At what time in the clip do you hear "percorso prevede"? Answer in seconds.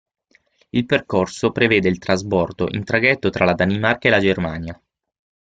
0.87-1.87